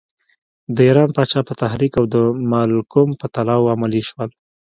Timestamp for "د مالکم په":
2.13-3.25